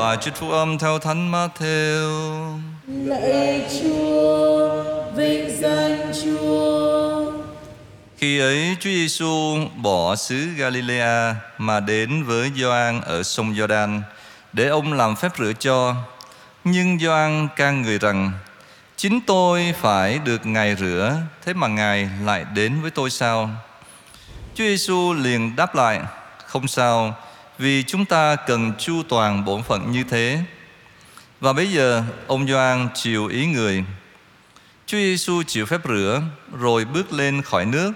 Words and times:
Và 0.00 0.16
trích 0.16 0.34
phúc 0.34 0.50
âm 0.50 0.78
theo 0.78 0.98
Thánh 0.98 1.32
Matthew. 1.32 2.58
Lạy 2.86 3.70
Chúa, 3.80 4.82
vinh 5.14 5.56
danh 5.60 6.12
Chúa. 6.24 7.32
Khi 8.16 8.40
ấy 8.40 8.76
Chúa 8.80 8.90
Giêsu 8.90 9.56
bỏ 9.76 10.16
xứ 10.16 10.46
Galilea 10.56 11.36
mà 11.58 11.80
đến 11.80 12.24
với 12.24 12.50
Gioan 12.56 13.00
ở 13.00 13.22
sông 13.22 13.54
Giođan 13.54 14.02
để 14.52 14.68
ông 14.68 14.92
làm 14.92 15.16
phép 15.16 15.32
rửa 15.38 15.52
cho. 15.58 15.94
Nhưng 16.64 16.98
Gioan 16.98 17.48
can 17.56 17.82
người 17.82 17.98
rằng: 17.98 18.32
Chính 18.96 19.20
tôi 19.26 19.74
phải 19.80 20.18
được 20.18 20.46
Ngài 20.46 20.76
rửa, 20.76 21.16
thế 21.44 21.54
mà 21.54 21.68
Ngài 21.68 22.10
lại 22.24 22.44
đến 22.54 22.80
với 22.82 22.90
tôi 22.90 23.10
sao? 23.10 23.50
Chúa 24.54 24.64
Giêsu 24.64 25.12
liền 25.12 25.56
đáp 25.56 25.74
lại: 25.74 26.00
Không 26.46 26.68
sao, 26.68 27.14
vì 27.60 27.82
chúng 27.82 28.04
ta 28.04 28.36
cần 28.36 28.72
chu 28.78 29.02
toàn 29.08 29.44
bổn 29.44 29.62
phận 29.62 29.92
như 29.92 30.04
thế. 30.04 30.38
Và 31.40 31.52
bây 31.52 31.72
giờ 31.72 32.02
ông 32.26 32.46
Gioan 32.48 32.88
chiều 32.94 33.26
ý 33.26 33.46
người. 33.46 33.84
Chúa 34.86 34.98
Giêsu 34.98 35.42
chịu 35.42 35.66
phép 35.66 35.80
rửa 35.88 36.22
rồi 36.58 36.84
bước 36.84 37.12
lên 37.12 37.42
khỏi 37.42 37.64
nước. 37.64 37.92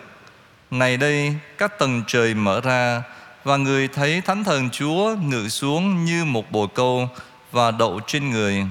Này 0.71 0.97
đây, 0.97 1.35
các 1.59 1.79
tầng 1.79 2.03
trời 2.07 2.35
mở 2.35 2.61
ra 2.61 3.03
và 3.45 3.57
người 3.57 3.89
thấy 3.89 4.21
Thánh 4.21 4.45
Thần 4.45 4.71
Chúa 4.71 5.17
ngự 5.23 5.49
xuống 5.49 6.05
như 6.05 6.25
một 6.25 6.51
bồ 6.51 6.67
câu 6.67 7.09
và 7.53 7.71
đậu 7.71 8.01
trên 8.07 8.31
người. 8.31 8.67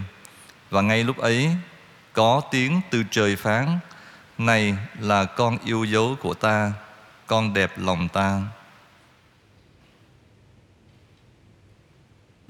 Và 0.69 0.81
ngay 0.81 1.03
lúc 1.03 1.17
ấy, 1.17 1.49
có 2.13 2.41
tiếng 2.51 2.81
từ 2.89 3.03
trời 3.11 3.35
phán: 3.35 3.79
Này 4.37 4.75
là 4.99 5.25
con 5.25 5.57
yêu 5.65 5.83
dấu 5.83 6.15
của 6.21 6.33
ta, 6.33 6.71
con 7.27 7.53
đẹp 7.53 7.71
lòng 7.77 8.07
ta. 8.07 8.41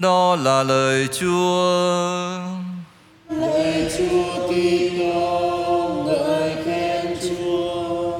Đó 0.04 0.36
là 0.36 0.62
lời 0.62 1.08
Chúa. 1.20 2.40
Lạy 3.28 3.90
Chúa 3.98 4.48
Kitô, 4.48 6.04
ngợi 6.06 6.64
khen 6.64 7.18
Chúa. 7.22 8.18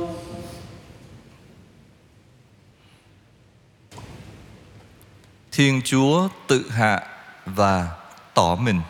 Thiên 5.53 5.83
Chúa 5.85 6.29
tự 6.47 6.71
hạ 6.71 7.03
và 7.47 7.89
tỏ 8.35 8.55
mình. 8.55 8.81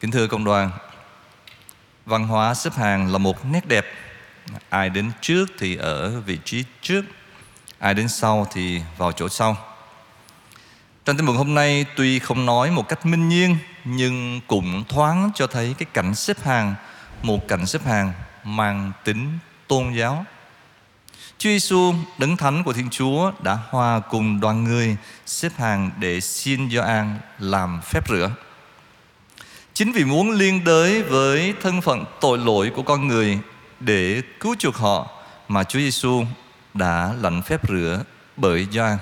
Kính 0.00 0.10
thưa 0.10 0.26
cộng 0.26 0.44
đoàn, 0.44 0.70
văn 2.06 2.28
hóa 2.28 2.54
xếp 2.54 2.72
hàng 2.76 3.12
là 3.12 3.18
một 3.18 3.44
nét 3.44 3.66
đẹp. 3.66 3.86
Ai 4.68 4.90
đến 4.90 5.10
trước 5.20 5.46
thì 5.58 5.76
ở 5.76 6.20
vị 6.20 6.38
trí 6.44 6.64
trước, 6.82 7.02
ai 7.78 7.94
đến 7.94 8.08
sau 8.08 8.46
thì 8.52 8.80
vào 8.98 9.12
chỗ 9.12 9.28
sau. 9.28 9.67
Trong 11.08 11.16
tin 11.16 11.26
mừng 11.26 11.36
hôm 11.36 11.54
nay 11.54 11.86
tuy 11.96 12.18
không 12.18 12.46
nói 12.46 12.70
một 12.70 12.88
cách 12.88 13.06
minh 13.06 13.28
nhiên 13.28 13.56
nhưng 13.84 14.40
cũng 14.46 14.84
thoáng 14.88 15.30
cho 15.34 15.46
thấy 15.46 15.74
cái 15.78 15.86
cảnh 15.92 16.14
xếp 16.14 16.36
hàng, 16.44 16.74
một 17.22 17.48
cảnh 17.48 17.66
xếp 17.66 17.84
hàng 17.86 18.12
mang 18.44 18.92
tính 19.04 19.38
tôn 19.68 19.92
giáo. 19.92 20.24
Chúa 21.38 21.50
Giêsu 21.50 21.94
đấng 22.18 22.36
thánh 22.36 22.64
của 22.64 22.72
Thiên 22.72 22.90
Chúa 22.90 23.32
đã 23.42 23.58
hòa 23.68 24.00
cùng 24.00 24.40
đoàn 24.40 24.64
người 24.64 24.96
xếp 25.26 25.52
hàng 25.56 25.90
để 25.98 26.20
xin 26.20 26.70
Gioan 26.70 27.18
làm 27.38 27.80
phép 27.84 28.08
rửa. 28.08 28.30
Chính 29.74 29.92
vì 29.92 30.04
muốn 30.04 30.30
liên 30.30 30.64
đới 30.64 31.02
với 31.02 31.54
thân 31.62 31.80
phận 31.80 32.04
tội 32.20 32.38
lỗi 32.38 32.72
của 32.76 32.82
con 32.82 33.08
người 33.08 33.38
để 33.80 34.22
cứu 34.40 34.54
chuộc 34.58 34.76
họ 34.76 35.08
mà 35.48 35.64
Chúa 35.64 35.78
Giêsu 35.78 36.24
đã 36.74 37.14
lãnh 37.20 37.42
phép 37.42 37.68
rửa 37.68 38.04
bởi 38.36 38.66
Gioan. 38.72 38.98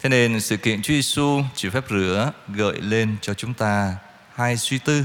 Thế 0.00 0.08
nên 0.08 0.40
sự 0.40 0.56
kiện 0.56 0.82
Chúa 0.82 0.94
Giêsu 0.94 1.42
chịu 1.54 1.70
phép 1.70 1.84
rửa 1.90 2.32
gợi 2.48 2.80
lên 2.80 3.16
cho 3.20 3.34
chúng 3.34 3.54
ta 3.54 3.96
hai 4.34 4.56
suy 4.56 4.78
tư. 4.78 5.04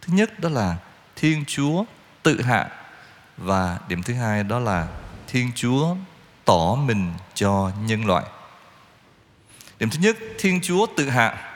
Thứ 0.00 0.12
nhất 0.12 0.40
đó 0.40 0.48
là 0.48 0.76
Thiên 1.16 1.44
Chúa 1.44 1.84
tự 2.22 2.42
hạ 2.42 2.68
và 3.36 3.78
điểm 3.88 4.02
thứ 4.02 4.14
hai 4.14 4.44
đó 4.44 4.58
là 4.58 4.88
Thiên 5.26 5.50
Chúa 5.54 5.96
tỏ 6.44 6.74
mình 6.74 7.12
cho 7.34 7.70
nhân 7.86 8.06
loại. 8.06 8.24
Điểm 9.78 9.90
thứ 9.90 9.98
nhất, 10.00 10.16
Thiên 10.38 10.60
Chúa 10.60 10.86
tự 10.96 11.08
hạ. 11.08 11.50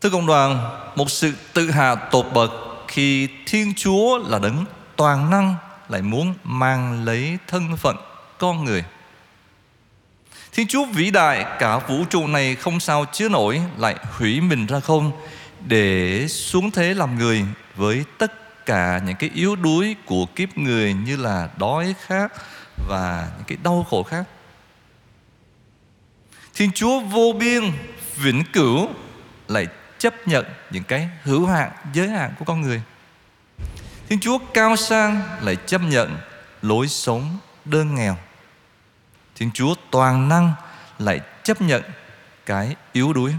Thưa 0.00 0.10
cộng 0.10 0.26
đoàn, 0.26 0.70
một 0.96 1.10
sự 1.10 1.32
tự 1.52 1.70
hạ 1.70 1.94
tột 1.94 2.26
bậc 2.34 2.50
khi 2.88 3.28
Thiên 3.46 3.74
Chúa 3.74 4.18
là 4.18 4.38
đấng 4.38 4.64
toàn 4.96 5.30
năng 5.30 5.56
lại 5.88 6.02
muốn 6.02 6.34
mang 6.44 7.04
lấy 7.04 7.38
thân 7.46 7.76
phận 7.76 7.96
con 8.38 8.64
người. 8.64 8.84
Thiên 10.56 10.66
Chúa 10.66 10.84
vĩ 10.84 11.10
đại, 11.10 11.46
cả 11.58 11.78
vũ 11.78 12.04
trụ 12.04 12.26
này 12.26 12.54
không 12.54 12.80
sao 12.80 13.04
chứa 13.12 13.28
nổi, 13.28 13.60
lại 13.78 13.96
hủy 14.02 14.40
mình 14.40 14.66
ra 14.66 14.80
không, 14.80 15.12
để 15.66 16.26
xuống 16.28 16.70
thế 16.70 16.94
làm 16.94 17.18
người 17.18 17.44
với 17.74 18.04
tất 18.18 18.66
cả 18.66 19.00
những 19.06 19.16
cái 19.16 19.30
yếu 19.34 19.56
đuối 19.56 19.96
của 20.06 20.26
kiếp 20.26 20.58
người 20.58 20.94
như 20.94 21.16
là 21.16 21.48
đói 21.56 21.94
khát 22.06 22.32
và 22.88 23.28
những 23.36 23.44
cái 23.46 23.58
đau 23.64 23.86
khổ 23.90 24.02
khác. 24.02 24.24
Thiên 26.54 26.70
Chúa 26.72 27.00
vô 27.00 27.32
biên, 27.38 27.62
vĩnh 28.16 28.42
cửu, 28.52 28.88
lại 29.48 29.66
chấp 29.98 30.28
nhận 30.28 30.46
những 30.70 30.84
cái 30.84 31.08
hữu 31.22 31.46
hạn, 31.46 31.70
giới 31.92 32.08
hạn 32.08 32.32
của 32.38 32.44
con 32.44 32.60
người. 32.60 32.82
Thiên 34.08 34.20
Chúa 34.20 34.38
cao 34.54 34.76
sang, 34.76 35.22
lại 35.40 35.56
chấp 35.66 35.80
nhận 35.82 36.16
lối 36.62 36.88
sống 36.88 37.38
đơn 37.64 37.94
nghèo. 37.94 38.16
Thiên 39.36 39.50
Chúa 39.54 39.74
toàn 39.90 40.28
năng 40.28 40.52
lại 40.98 41.20
chấp 41.42 41.62
nhận 41.62 41.82
cái 42.46 42.76
yếu 42.92 43.12
đuối. 43.12 43.34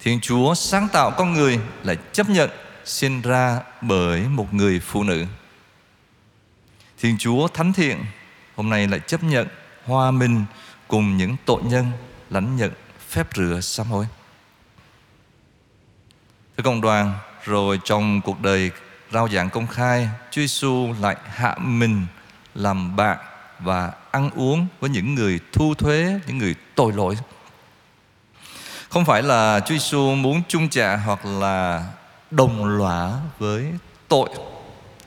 Thiên 0.00 0.20
Chúa 0.20 0.54
sáng 0.54 0.88
tạo 0.92 1.10
con 1.10 1.32
người 1.32 1.60
lại 1.82 1.96
chấp 2.12 2.28
nhận 2.28 2.50
sinh 2.84 3.22
ra 3.22 3.60
bởi 3.80 4.20
một 4.20 4.54
người 4.54 4.80
phụ 4.80 5.02
nữ. 5.02 5.26
Thiên 6.98 7.16
Chúa 7.18 7.48
thánh 7.48 7.72
thiện 7.72 8.04
hôm 8.56 8.70
nay 8.70 8.88
lại 8.88 9.00
chấp 9.00 9.22
nhận 9.22 9.48
hòa 9.86 10.10
mình 10.10 10.44
cùng 10.88 11.16
những 11.16 11.36
tội 11.44 11.62
nhân 11.62 11.86
lãnh 12.30 12.56
nhận 12.56 12.72
phép 13.08 13.28
rửa 13.34 13.60
sám 13.60 13.86
hối. 13.86 14.06
Thưa 16.56 16.62
cộng 16.62 16.80
đoàn, 16.80 17.14
rồi 17.44 17.80
trong 17.84 18.20
cuộc 18.20 18.40
đời 18.40 18.70
rao 19.12 19.28
giảng 19.28 19.50
công 19.50 19.66
khai, 19.66 20.08
Chúa 20.30 20.40
Giêsu 20.40 20.94
lại 21.00 21.16
hạ 21.24 21.56
mình 21.58 22.06
làm 22.54 22.96
bạn 22.96 23.18
và 23.58 23.92
ăn 24.10 24.30
uống 24.30 24.66
với 24.80 24.90
những 24.90 25.14
người 25.14 25.40
thu 25.52 25.74
thuế, 25.74 26.20
những 26.26 26.38
người 26.38 26.54
tội 26.74 26.92
lỗi. 26.92 27.16
Không 28.88 29.04
phải 29.04 29.22
là 29.22 29.60
Chúa 29.60 29.74
Giêsu 29.74 30.14
muốn 30.14 30.42
chung 30.48 30.68
trả 30.68 30.96
hoặc 30.96 31.26
là 31.26 31.86
đồng 32.30 32.78
lõa 32.78 33.12
với 33.38 33.66
tội, 34.08 34.28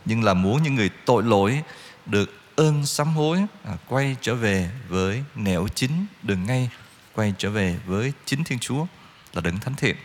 nhưng 0.06 0.24
là 0.24 0.34
muốn 0.34 0.64
những 0.64 0.76
người 0.76 0.90
tội 1.06 1.24
lỗi 1.24 1.62
được 2.06 2.34
ơn 2.56 2.86
sám 2.86 3.08
hối 3.08 3.46
à, 3.66 3.74
quay 3.88 4.16
trở 4.22 4.36
về 4.36 4.70
với 4.90 5.24
nẻo 5.36 5.68
chính 5.76 6.06
đường 6.24 6.46
ngay 6.46 6.70
quay 7.16 7.34
trở 7.38 7.50
về 7.50 7.76
với 7.86 8.14
chính 8.26 8.44
Thiên 8.44 8.60
Chúa 8.60 8.86
là 9.34 9.42
đấng 9.42 9.60
thánh 9.60 9.76
thiện. 9.76 9.96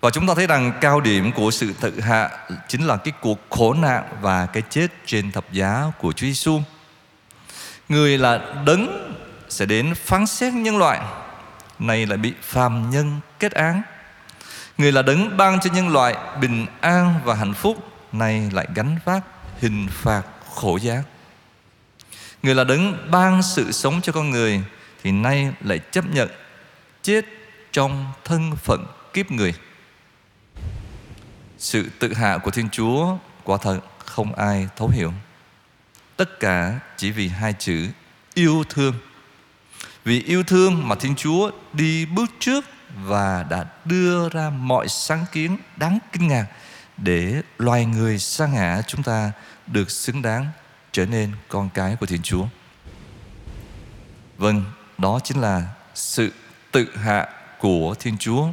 Và 0.00 0.10
chúng 0.10 0.26
ta 0.26 0.34
thấy 0.34 0.46
rằng 0.46 0.72
cao 0.80 1.00
điểm 1.00 1.32
của 1.32 1.50
sự 1.50 1.72
tự 1.80 2.00
hạ 2.00 2.30
chính 2.68 2.86
là 2.86 2.96
cái 2.96 3.12
cuộc 3.20 3.38
khổ 3.50 3.74
nạn 3.74 4.04
và 4.20 4.46
cái 4.46 4.62
chết 4.70 4.86
trên 5.06 5.32
thập 5.32 5.52
giá 5.52 5.84
của 5.98 6.12
Chúa 6.12 6.26
Giêsu. 6.26 6.60
Người 7.88 8.18
là 8.18 8.40
đấng 8.66 9.14
sẽ 9.48 9.66
đến 9.66 9.94
phán 9.94 10.26
xét 10.26 10.54
nhân 10.54 10.78
loại, 10.78 11.00
này 11.78 12.06
lại 12.06 12.18
bị 12.18 12.34
phàm 12.42 12.90
nhân 12.90 13.20
kết 13.38 13.52
án. 13.52 13.82
Người 14.78 14.92
là 14.92 15.02
đấng 15.02 15.36
ban 15.36 15.60
cho 15.60 15.70
nhân 15.74 15.88
loại 15.88 16.16
bình 16.40 16.66
an 16.80 17.20
và 17.24 17.34
hạnh 17.34 17.54
phúc, 17.54 17.76
này 18.12 18.50
lại 18.52 18.66
gánh 18.74 18.98
vác 19.04 19.24
hình 19.58 19.86
phạt 19.90 20.22
khổ 20.54 20.76
giá. 20.76 21.02
Người 22.42 22.54
là 22.54 22.64
đấng 22.64 23.10
ban 23.10 23.42
sự 23.42 23.72
sống 23.72 24.00
cho 24.02 24.12
con 24.12 24.30
người 24.30 24.62
thì 25.02 25.12
nay 25.12 25.52
lại 25.60 25.80
chấp 25.90 26.04
nhận 26.14 26.28
chết 27.02 27.24
trong 27.72 28.12
thân 28.24 28.56
phận 28.56 28.86
kiếp 29.12 29.30
người. 29.30 29.54
Sự 31.58 31.90
tự 31.98 32.14
hạ 32.14 32.38
của 32.38 32.50
Thiên 32.50 32.68
Chúa 32.70 33.16
quả 33.44 33.58
thật 33.62 33.80
không 33.98 34.34
ai 34.34 34.68
thấu 34.76 34.88
hiểu. 34.88 35.12
Tất 36.18 36.40
cả 36.40 36.80
chỉ 36.96 37.10
vì 37.10 37.28
hai 37.28 37.54
chữ 37.58 37.88
yêu 38.34 38.64
thương. 38.68 38.94
Vì 40.04 40.22
yêu 40.22 40.42
thương 40.42 40.88
mà 40.88 40.94
Thiên 40.94 41.16
Chúa 41.16 41.50
đi 41.72 42.06
bước 42.06 42.30
trước 42.38 42.64
và 43.04 43.42
đã 43.50 43.64
đưa 43.84 44.28
ra 44.28 44.50
mọi 44.50 44.88
sáng 44.88 45.24
kiến 45.32 45.56
đáng 45.76 45.98
kinh 46.12 46.28
ngạc 46.28 46.46
để 46.96 47.42
loài 47.58 47.84
người 47.84 48.18
sa 48.18 48.46
ngã 48.46 48.82
chúng 48.86 49.02
ta 49.02 49.32
được 49.66 49.90
xứng 49.90 50.22
đáng 50.22 50.46
trở 50.92 51.06
nên 51.06 51.32
con 51.48 51.68
cái 51.74 51.96
của 52.00 52.06
Thiên 52.06 52.22
Chúa. 52.22 52.46
Vâng, 54.36 54.64
đó 54.98 55.20
chính 55.24 55.40
là 55.40 55.62
sự 55.94 56.32
tự 56.72 56.96
hạ 56.96 57.28
của 57.58 57.94
Thiên 57.98 58.18
Chúa. 58.18 58.48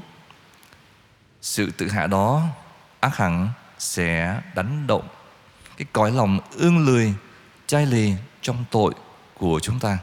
Sự 1.41 1.71
tự 1.71 1.89
hạ 1.89 2.07
đó 2.07 2.47
ác 2.99 3.17
hẳn 3.17 3.49
sẽ 3.79 4.41
đánh 4.55 4.87
động 4.87 5.07
cái 5.77 5.85
cõi 5.93 6.11
lòng 6.11 6.39
ương 6.51 6.85
lười 6.85 7.13
chai 7.67 7.85
lì 7.85 8.13
trong 8.41 8.65
tội 8.71 8.93
của 9.33 9.59
chúng 9.59 9.79
ta 9.79 9.97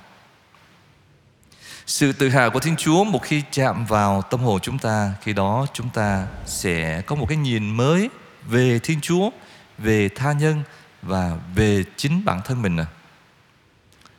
sự 1.87 2.13
tự 2.13 2.29
hào 2.29 2.51
của 2.51 2.61
Thiên 2.61 2.77
Chúa 2.77 3.05
một 3.05 3.23
khi 3.23 3.43
chạm 3.51 3.87
vào 3.87 4.23
tâm 4.23 4.41
hồn 4.41 4.61
chúng 4.61 4.79
ta, 4.79 5.15
khi 5.23 5.33
đó 5.33 5.67
chúng 5.73 5.89
ta 5.89 6.27
sẽ 6.47 7.03
có 7.03 7.17
một 7.17 7.27
cái 7.29 7.37
nhìn 7.37 7.77
mới 7.77 8.11
về 8.47 8.79
Thiên 8.79 9.01
Chúa, 9.01 9.31
về 9.79 10.09
tha 10.09 10.33
nhân 10.33 10.63
và 11.03 11.37
về 11.55 11.85
chính 11.97 12.25
bản 12.25 12.41
thân 12.45 12.63
mình. 12.63 12.79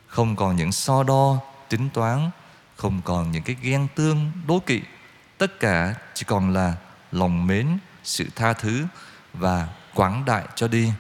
Không 0.08 0.36
còn 0.36 0.56
những 0.56 0.72
so 0.72 1.04
đo, 1.04 1.38
tính 1.70 1.90
toán, 1.94 2.30
không 2.76 3.02
còn 3.06 3.32
những 3.32 3.44
cái 3.44 3.56
ghen 3.62 3.88
tương, 3.96 4.32
đố 4.48 4.60
kỵ. 4.60 4.82
Tất 5.38 5.60
cả 5.60 5.96
chỉ 6.14 6.24
còn 6.28 6.54
là 6.54 6.74
lòng 7.12 7.48
mến, 7.48 7.78
sự 8.04 8.26
tha 8.36 8.54
thứ 8.54 8.86
và 9.34 9.68
quảng 9.94 10.26
đại 10.26 10.44
cho 10.56 10.68
đi. 10.68 10.92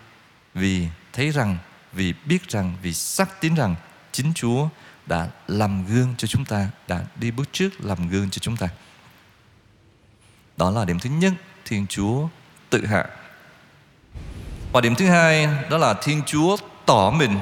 Vì 0.53 0.87
thấy 1.13 1.31
rằng, 1.31 1.57
vì 1.93 2.13
biết 2.25 2.49
rằng, 2.49 2.73
vì 2.81 2.93
xác 2.93 3.41
tín 3.41 3.55
rằng 3.55 3.75
chính 4.11 4.33
Chúa 4.35 4.67
đã 5.05 5.27
làm 5.47 5.85
gương 5.85 6.15
cho 6.17 6.27
chúng 6.27 6.45
ta, 6.45 6.67
đã 6.87 7.03
đi 7.15 7.31
bước 7.31 7.49
trước 7.51 7.69
làm 7.79 8.09
gương 8.09 8.29
cho 8.29 8.39
chúng 8.39 8.57
ta. 8.57 8.67
Đó 10.57 10.69
là 10.69 10.85
điểm 10.85 10.99
thứ 10.99 11.09
nhất, 11.09 11.33
Thiên 11.65 11.87
Chúa 11.87 12.27
tự 12.69 12.85
hạ. 12.85 13.05
Và 14.73 14.81
điểm 14.81 14.95
thứ 14.95 15.07
hai 15.07 15.47
đó 15.69 15.77
là 15.77 15.93
Thiên 15.93 16.21
Chúa 16.25 16.57
tỏ 16.85 17.11
mình. 17.11 17.39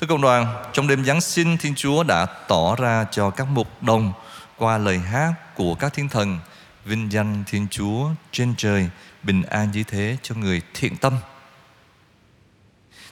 Thưa 0.00 0.06
cộng 0.06 0.20
đoàn, 0.20 0.64
trong 0.72 0.88
đêm 0.88 1.04
Giáng 1.04 1.20
sinh 1.20 1.56
Thiên 1.56 1.74
Chúa 1.74 2.02
đã 2.02 2.26
tỏ 2.26 2.76
ra 2.76 3.06
cho 3.10 3.30
các 3.30 3.46
mục 3.48 3.82
đồng 3.82 4.12
qua 4.58 4.78
lời 4.78 4.98
hát 4.98 5.34
của 5.54 5.74
các 5.74 5.92
thiên 5.92 6.08
thần 6.08 6.38
vinh 6.84 7.12
danh 7.12 7.44
Thiên 7.46 7.66
Chúa 7.70 8.08
trên 8.32 8.54
trời 8.56 8.90
bình 9.22 9.42
an 9.42 9.70
như 9.70 9.84
thế 9.84 10.16
cho 10.22 10.34
người 10.34 10.62
thiện 10.74 10.96
tâm. 10.96 11.12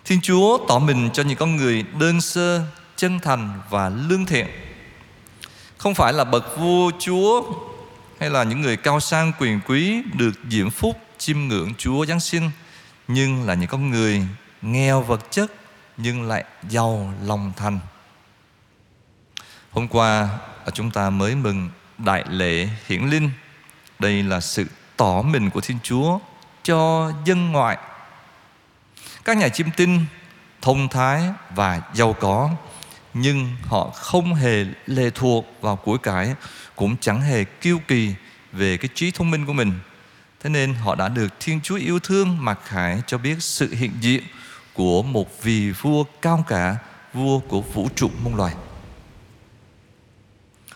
Thiên 0.05 0.21
Chúa 0.21 0.59
tỏ 0.69 0.79
mình 0.79 1.11
cho 1.13 1.23
những 1.23 1.37
con 1.37 1.57
người 1.57 1.85
đơn 1.99 2.21
sơ, 2.21 2.65
chân 2.97 3.21
thành 3.21 3.61
và 3.71 3.89
lương 3.89 4.27
thiện. 4.27 4.47
Không 5.77 5.95
phải 5.95 6.13
là 6.13 6.25
bậc 6.25 6.59
vua 6.59 6.91
chúa 6.99 7.43
hay 8.21 8.31
là 8.31 8.43
những 8.43 8.61
người 8.61 8.77
cao 8.77 9.01
sang 9.01 9.33
quyền 9.39 9.61
quý 9.67 10.03
được 10.15 10.33
diễm 10.51 10.71
phúc 10.71 10.97
chiêm 11.19 11.39
ngưỡng 11.39 11.75
chúa 11.79 12.07
giáng 12.07 12.21
sinh, 12.21 12.51
nhưng 13.09 13.47
là 13.47 13.55
những 13.55 13.69
con 13.69 13.91
người 13.91 14.23
nghèo 14.63 15.03
vật 15.03 15.31
chất 15.31 15.53
nhưng 15.97 16.29
lại 16.29 16.45
giàu 16.69 17.13
lòng 17.25 17.53
thành. 17.57 17.81
Hôm 19.71 19.89
qua 19.89 20.29
à, 20.65 20.71
chúng 20.75 20.91
ta 20.91 21.11
mới 21.11 21.35
mừng 21.35 21.69
đại 21.99 22.25
lễ 22.29 22.69
hiển 22.87 23.07
linh. 23.07 23.31
Đây 23.99 24.23
là 24.23 24.41
sự 24.41 24.67
tỏ 24.97 25.23
mình 25.23 25.51
của 25.51 25.61
thiên 25.61 25.79
chúa 25.83 26.19
cho 26.63 27.13
dân 27.25 27.53
ngoại 27.53 27.79
các 29.25 29.37
nhà 29.37 29.49
chiêm 29.49 29.71
tinh 29.77 30.05
thông 30.63 30.89
thái 30.89 31.23
và 31.55 31.83
giàu 31.95 32.13
có, 32.13 32.51
nhưng 33.15 33.49
họ 33.65 33.91
không 33.91 34.35
hề 34.35 34.65
lệ 34.87 35.11
thuộc 35.11 35.47
vào 35.61 35.77
của 35.77 35.97
cải, 35.97 36.35
cũng 36.77 36.97
chẳng 36.97 37.21
hề 37.21 37.45
kiêu 37.45 37.79
kỳ 37.89 38.15
về 38.53 38.77
cái 38.77 38.89
trí 38.95 39.11
thông 39.11 39.31
minh 39.31 39.47
của 39.47 39.53
mình. 39.53 39.73
Thế 40.41 40.51
nên 40.51 40.75
họ 40.75 40.95
đã 40.95 41.09
được 41.09 41.35
thiên 41.41 41.61
chúa 41.61 41.77
yêu 41.77 41.99
thương 41.99 42.45
mặc 42.45 42.59
khải 42.65 43.03
cho 43.07 43.19
biết 43.19 43.37
sự 43.39 43.75
hiện 43.75 43.93
diện 44.01 44.23
của 44.75 45.03
một 45.03 45.43
vị 45.43 45.71
vua 45.71 46.05
cao 46.23 46.45
cả, 46.49 46.77
vua 47.13 47.39
của 47.39 47.61
vũ 47.61 47.89
trụ 47.97 48.11
muôn 48.25 48.35
loài. 48.35 48.55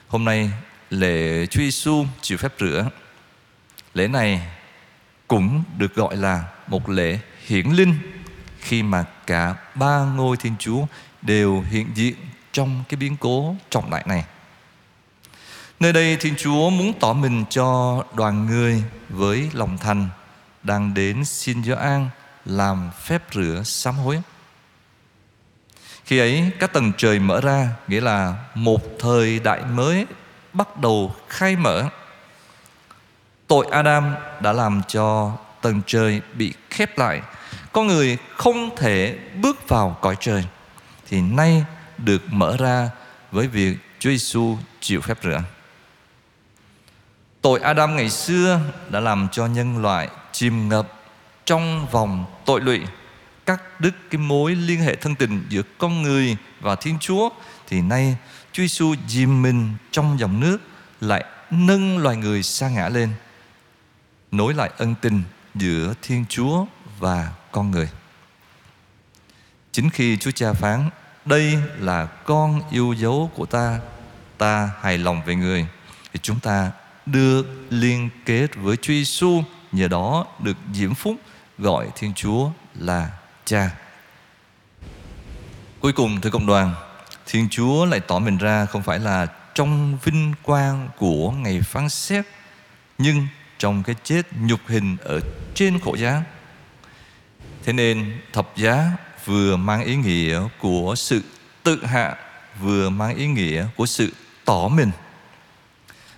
Hôm 0.08 0.24
nay, 0.24 0.50
lễ 0.90 1.46
chúa 1.46 1.60
giêsu 1.60 2.06
chịu 2.20 2.38
phép 2.38 2.52
rửa. 2.60 2.90
Lễ 3.94 4.08
này 4.08 4.40
cũng 5.28 5.64
được 5.78 5.94
gọi 5.94 6.16
là 6.16 6.44
một 6.66 6.88
lễ 6.88 7.18
hiển 7.46 7.66
linh 7.70 7.94
khi 8.64 8.82
mà 8.82 9.04
cả 9.26 9.54
ba 9.74 9.98
ngôi 10.16 10.36
thiên 10.36 10.54
chúa 10.58 10.86
đều 11.22 11.64
hiện 11.70 11.90
diện 11.94 12.14
trong 12.52 12.84
cái 12.88 12.96
biến 12.96 13.16
cố 13.20 13.56
trọng 13.70 13.90
đại 13.90 14.04
này. 14.06 14.24
Nơi 15.80 15.92
đây 15.92 16.16
Thiên 16.16 16.34
Chúa 16.36 16.70
muốn 16.70 16.92
tỏ 17.00 17.12
mình 17.12 17.44
cho 17.50 18.02
đoàn 18.14 18.46
người 18.46 18.82
với 19.08 19.50
lòng 19.52 19.78
thành 19.78 20.08
đang 20.62 20.94
đến 20.94 21.24
xin 21.24 21.64
Gioan 21.64 22.08
làm 22.44 22.90
phép 23.02 23.22
rửa 23.32 23.62
sám 23.64 23.94
hối. 23.94 24.22
Khi 26.04 26.18
ấy, 26.18 26.50
các 26.60 26.72
tầng 26.72 26.92
trời 26.96 27.18
mở 27.18 27.40
ra, 27.40 27.68
nghĩa 27.88 28.00
là 28.00 28.34
một 28.54 28.80
thời 28.98 29.38
đại 29.38 29.60
mới 29.64 30.06
bắt 30.52 30.76
đầu 30.76 31.14
khai 31.28 31.56
mở. 31.56 31.84
Tội 33.46 33.66
Adam 33.70 34.14
đã 34.40 34.52
làm 34.52 34.82
cho 34.88 35.32
tầng 35.60 35.80
trời 35.86 36.20
bị 36.34 36.52
khép 36.70 36.98
lại. 36.98 37.22
Con 37.74 37.86
người 37.86 38.18
không 38.36 38.76
thể 38.76 39.18
bước 39.42 39.68
vào 39.68 39.96
cõi 40.00 40.16
trời 40.20 40.44
thì 41.08 41.20
nay 41.20 41.64
được 41.98 42.22
mở 42.30 42.56
ra 42.56 42.90
với 43.32 43.48
việc 43.48 43.76
Chúa 43.98 44.10
Giêsu 44.10 44.56
chịu 44.80 45.00
phép 45.00 45.18
rửa. 45.22 45.42
Tội 47.40 47.60
Adam 47.60 47.96
ngày 47.96 48.10
xưa 48.10 48.60
đã 48.90 49.00
làm 49.00 49.28
cho 49.32 49.46
nhân 49.46 49.82
loại 49.82 50.08
chìm 50.32 50.68
ngập 50.68 50.92
trong 51.44 51.86
vòng 51.90 52.24
tội 52.46 52.60
lụy, 52.60 52.80
cắt 53.46 53.80
đứt 53.80 53.94
cái 54.10 54.18
mối 54.18 54.54
liên 54.54 54.80
hệ 54.80 54.94
thân 54.94 55.14
tình 55.14 55.46
giữa 55.48 55.62
con 55.78 56.02
người 56.02 56.36
và 56.60 56.74
Thiên 56.74 56.98
Chúa 57.00 57.28
thì 57.68 57.82
nay 57.82 58.16
Chúa 58.52 58.62
Giêsu 58.62 58.94
dìm 59.08 59.42
mình 59.42 59.74
trong 59.90 60.18
dòng 60.18 60.40
nước 60.40 60.58
lại 61.00 61.24
nâng 61.50 61.98
loài 61.98 62.16
người 62.16 62.42
sa 62.42 62.68
ngã 62.68 62.88
lên 62.88 63.08
nối 64.30 64.54
lại 64.54 64.70
ân 64.76 64.94
tình 65.00 65.22
giữa 65.54 65.94
Thiên 66.02 66.24
Chúa 66.28 66.66
và 67.04 67.28
con 67.52 67.70
người. 67.70 67.88
Chính 69.72 69.90
khi 69.90 70.16
Chúa 70.16 70.30
Cha 70.30 70.52
phán 70.52 70.90
đây 71.24 71.58
là 71.78 72.06
con 72.06 72.60
yêu 72.70 72.92
dấu 72.92 73.30
của 73.34 73.46
ta 73.46 73.80
ta 74.38 74.70
hài 74.80 74.98
lòng 74.98 75.22
về 75.26 75.34
người 75.34 75.66
thì 76.12 76.20
chúng 76.22 76.40
ta 76.40 76.70
được 77.06 77.42
liên 77.70 78.10
kết 78.26 78.46
với 78.54 78.76
Chúa 78.76 78.92
Giêsu 78.92 79.42
nhờ 79.72 79.88
đó 79.88 80.26
được 80.38 80.56
diễm 80.72 80.94
phúc 80.94 81.16
gọi 81.58 81.88
Thiên 81.96 82.14
Chúa 82.14 82.50
là 82.74 83.10
Cha. 83.44 83.70
Cuối 85.80 85.92
cùng 85.92 86.20
thưa 86.20 86.30
cộng 86.30 86.46
đoàn, 86.46 86.74
Thiên 87.26 87.48
Chúa 87.50 87.84
lại 87.84 88.00
tỏ 88.00 88.18
mình 88.18 88.38
ra 88.38 88.66
không 88.66 88.82
phải 88.82 88.98
là 88.98 89.26
trong 89.54 89.98
vinh 90.04 90.34
quang 90.42 90.88
của 90.98 91.30
ngày 91.30 91.60
phán 91.60 91.88
xét 91.88 92.24
nhưng 92.98 93.26
trong 93.58 93.82
cái 93.82 93.96
chết 94.04 94.22
nhục 94.40 94.60
hình 94.66 94.96
ở 95.04 95.20
trên 95.54 95.78
khổ 95.80 95.94
giá. 95.94 96.22
Thế 97.64 97.72
nên 97.72 98.20
thập 98.32 98.56
giá 98.56 98.92
vừa 99.24 99.56
mang 99.56 99.84
ý 99.84 99.96
nghĩa 99.96 100.42
của 100.58 100.94
sự 100.96 101.22
tự 101.62 101.84
hạ, 101.86 102.16
vừa 102.60 102.90
mang 102.90 103.16
ý 103.16 103.26
nghĩa 103.26 103.66
của 103.76 103.86
sự 103.86 104.12
tỏ 104.44 104.68
mình. 104.68 104.90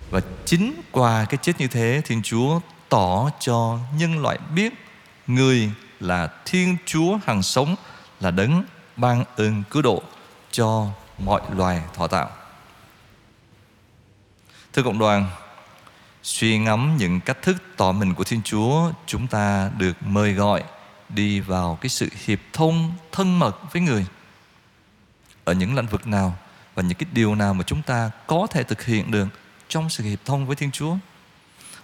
Và 0.09 0.21
chính 0.45 0.81
qua 0.91 1.25
cái 1.25 1.37
chết 1.41 1.53
như 1.59 1.67
thế, 1.67 2.01
thiên 2.05 2.21
chúa 2.21 2.59
tỏ 2.89 3.29
cho 3.39 3.79
nhân 3.97 4.21
loại 4.21 4.37
biết 4.55 4.73
người 5.27 5.71
là 5.99 6.29
thiên 6.45 6.77
chúa 6.85 7.17
hằng 7.25 7.43
sống, 7.43 7.75
là 8.19 8.31
đấng 8.31 8.63
ban 8.95 9.23
ơn 9.35 9.63
cứu 9.69 9.81
độ 9.81 10.03
cho 10.51 10.87
mọi 11.17 11.41
loài 11.55 11.81
thọ 11.93 12.07
tạo. 12.07 12.29
Thưa 14.73 14.83
cộng 14.83 14.99
đoàn, 14.99 15.29
suy 16.23 16.57
ngẫm 16.57 16.97
những 16.97 17.19
cách 17.19 17.41
thức 17.41 17.55
tỏ 17.77 17.91
mình 17.91 18.13
của 18.13 18.23
thiên 18.23 18.41
chúa, 18.43 18.91
chúng 19.05 19.27
ta 19.27 19.71
được 19.77 19.93
mời 20.01 20.33
gọi 20.33 20.63
đi 21.09 21.39
vào 21.39 21.77
cái 21.81 21.89
sự 21.89 22.09
hiệp 22.25 22.39
thông 22.53 22.93
thân 23.11 23.39
mật 23.39 23.73
với 23.73 23.81
người 23.81 24.05
ở 25.43 25.53
những 25.53 25.75
lĩnh 25.75 25.87
vực 25.87 26.07
nào 26.07 26.37
và 26.75 26.83
những 26.83 26.97
cái 26.97 27.09
điều 27.13 27.35
nào 27.35 27.53
mà 27.53 27.63
chúng 27.63 27.81
ta 27.81 28.11
có 28.27 28.47
thể 28.51 28.63
thực 28.63 28.85
hiện 28.85 29.11
được 29.11 29.27
trong 29.69 29.89
sự 29.89 30.03
hiệp 30.03 30.19
thông 30.25 30.47
với 30.47 30.55
Thiên 30.55 30.71
Chúa. 30.71 30.95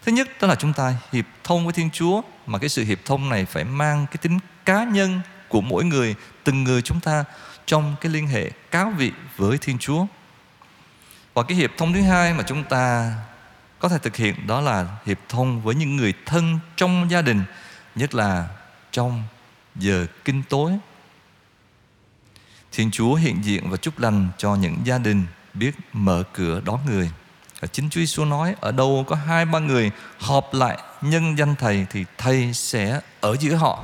Thứ 0.06 0.12
nhất 0.12 0.28
đó 0.42 0.48
là 0.48 0.56
chúng 0.56 0.74
ta 0.74 0.96
hiệp 1.12 1.26
thông 1.44 1.64
với 1.64 1.74
Thiên 1.74 1.90
Chúa 1.90 2.22
mà 2.46 2.60
cái 2.60 2.70
sự 2.70 2.84
hiệp 2.84 3.00
thông 3.06 3.30
này 3.30 3.46
phải 3.46 3.64
mang 3.64 4.06
cái 4.08 4.18
tính 4.18 4.40
cá 4.66 4.84
nhân 4.84 5.22
của 5.50 5.62
mỗi 5.62 5.86
người, 5.86 6.16
từng 6.44 6.64
người 6.64 6.82
chúng 6.82 7.00
ta 7.00 7.26
trong 7.66 7.96
cái 8.02 8.12
liên 8.12 8.28
hệ 8.28 8.50
cáo 8.72 8.94
vị 8.98 9.12
với 9.38 9.58
Thiên 9.58 9.78
Chúa. 9.78 10.06
Và 11.34 11.44
cái 11.44 11.58
hiệp 11.58 11.72
thông 11.78 11.94
thứ 11.94 12.02
hai 12.02 12.34
mà 12.34 12.44
chúng 12.48 12.64
ta 12.64 13.14
có 13.80 13.90
thể 13.90 13.98
thực 13.98 14.16
hiện 14.16 14.48
đó 14.48 14.62
là 14.62 14.88
hiệp 15.06 15.20
thông 15.30 15.62
với 15.62 15.76
những 15.76 15.96
người 15.96 16.14
thân 16.26 16.60
trong 16.76 17.12
gia 17.12 17.22
đình, 17.22 17.44
nhất 17.96 18.16
là 18.16 18.48
trong 18.94 19.24
giờ 19.76 20.06
kinh 20.26 20.44
tối 20.50 20.72
Thiên 22.72 22.92
Chúa 22.92 23.16
hiện 23.16 23.44
diện 23.44 23.70
và 23.70 23.78
chúc 23.78 24.00
lành 24.00 24.30
cho 24.38 24.56
những 24.56 24.78
gia 24.84 24.98
đình 24.98 25.26
biết 25.54 25.72
mở 25.94 26.24
cửa 26.34 26.62
đón 26.66 26.80
người. 26.86 27.12
Và 27.60 27.68
chính 27.68 27.90
Chúa 27.90 28.00
Giêsu 28.00 28.26
nói 28.26 28.56
ở 28.62 28.72
đâu 28.72 29.06
có 29.08 29.16
hai 29.16 29.46
ba 29.46 29.60
người 29.60 29.92
họp 30.20 30.54
lại 30.54 30.78
nhân 31.02 31.38
danh 31.38 31.56
Thầy 31.56 31.86
thì 31.92 32.06
Thầy 32.18 32.54
sẽ 32.54 33.00
ở 33.22 33.36
giữa 33.40 33.56
họ. 33.56 33.84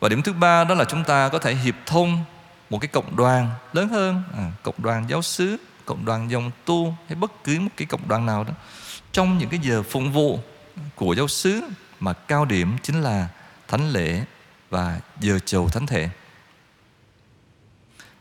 Và 0.00 0.08
điểm 0.08 0.22
thứ 0.22 0.32
ba 0.32 0.64
đó 0.64 0.74
là 0.74 0.84
chúng 0.84 1.04
ta 1.04 1.28
có 1.28 1.38
thể 1.38 1.54
hiệp 1.54 1.74
thông 1.86 2.24
một 2.70 2.78
cái 2.78 2.88
cộng 2.88 3.16
đoàn 3.16 3.50
lớn 3.72 3.88
hơn, 3.88 4.22
à, 4.36 4.52
cộng 4.62 4.74
đoàn 4.78 5.04
giáo 5.08 5.22
xứ, 5.22 5.56
cộng 5.84 6.04
đoàn 6.04 6.30
dòng 6.30 6.50
tu 6.64 6.94
hay 7.06 7.16
bất 7.16 7.44
cứ 7.44 7.60
một 7.60 7.70
cái 7.76 7.86
cộng 7.86 8.08
đoàn 8.08 8.26
nào 8.26 8.44
đó 8.44 8.52
trong 9.12 9.38
những 9.38 9.48
cái 9.48 9.60
giờ 9.62 9.82
phụng 9.82 10.12
vụ 10.12 10.40
của 10.94 11.14
giáo 11.14 11.28
xứ 11.28 11.62
mà 12.00 12.12
cao 12.12 12.44
điểm 12.44 12.76
chính 12.82 13.00
là 13.00 13.28
thánh 13.68 13.90
lễ 13.90 14.24
và 14.70 15.00
giờ 15.20 15.38
chầu 15.38 15.68
thánh 15.68 15.86
thể. 15.86 16.08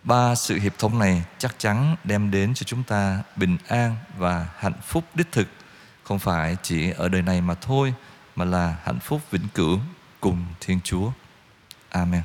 Ba 0.04 0.36
sự 0.36 0.60
hiệp 0.60 0.74
thông 0.80 1.00
này 1.00 1.24
chắc 1.38 1.56
chắn 1.58 1.96
đem 2.04 2.32
đến 2.32 2.54
cho 2.54 2.64
chúng 2.64 2.84
ta 2.84 3.24
bình 3.36 3.58
an 3.68 3.96
và 4.18 4.48
hạnh 4.58 4.82
phúc 4.84 5.04
đích 5.14 5.32
thực, 5.32 5.48
không 6.04 6.20
phải 6.20 6.58
chỉ 6.64 6.92
ở 6.92 7.10
đời 7.10 7.22
này 7.22 7.42
mà 7.42 7.54
thôi, 7.54 7.94
mà 8.36 8.46
là 8.46 8.76
hạnh 8.84 9.00
phúc 9.00 9.22
vĩnh 9.32 9.48
cửu 9.54 9.80
cùng 10.20 10.46
Thiên 10.60 10.80
Chúa. 10.84 11.12
Amen. 11.90 12.22